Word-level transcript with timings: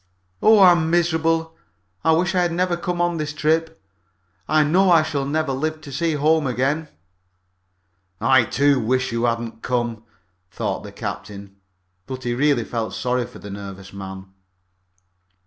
"Oh, 0.41 0.61
I'm 0.61 0.89
miserable! 0.89 1.55
I 2.03 2.13
wish 2.13 2.33
I 2.33 2.41
had 2.41 2.51
never 2.51 2.75
come 2.75 2.99
on 2.99 3.17
this 3.17 3.33
trip! 3.33 3.79
I 4.49 4.63
know 4.63 4.89
I 4.89 5.03
shall 5.03 5.27
never 5.27 5.53
live 5.53 5.79
to 5.81 5.91
see 5.91 6.13
home 6.13 6.47
again!" 6.47 6.87
"I, 8.19 8.45
too, 8.45 8.79
wish 8.79 9.11
you 9.11 9.25
hadn't 9.25 9.61
come," 9.61 10.03
thought 10.49 10.81
the 10.81 10.91
captain, 10.91 11.55
but 12.07 12.23
he 12.23 12.33
really 12.33 12.63
felt 12.63 12.95
sorry 12.95 13.27
for 13.27 13.37
the 13.37 13.51
nervous 13.51 13.93
man. 13.93 14.25